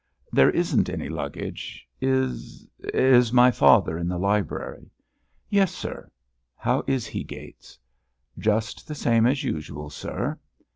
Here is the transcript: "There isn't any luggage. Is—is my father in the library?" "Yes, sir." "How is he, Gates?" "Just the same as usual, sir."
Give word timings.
"There 0.31 0.49
isn't 0.49 0.89
any 0.89 1.09
luggage. 1.09 1.87
Is—is 2.01 3.31
my 3.31 3.51
father 3.51 3.99
in 3.99 4.07
the 4.07 4.17
library?" 4.17 4.89
"Yes, 5.47 5.71
sir." 5.75 6.09
"How 6.55 6.83
is 6.87 7.05
he, 7.05 7.23
Gates?" 7.23 7.77
"Just 8.39 8.87
the 8.87 8.95
same 8.95 9.27
as 9.27 9.43
usual, 9.43 9.91
sir." 9.91 10.39